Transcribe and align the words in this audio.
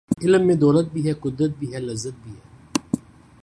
علم 0.21 0.45
میں 0.47 0.55
دولت 0.55 0.87
بھی 0.93 1.01
ہے 1.07 1.13
،قدرت 1.21 1.51
بھی 1.59 1.73
ہے 1.73 1.79
،لذت 1.79 2.15
بھی 2.23 2.31
ہے 2.31 2.99